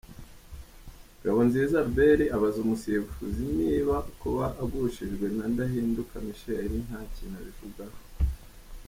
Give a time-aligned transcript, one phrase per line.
[1.19, 7.97] Ngabonziza Albert abaza umusifuzi niba kuba agushijwe na Ndahinduka Michel nta kintu abivugaho.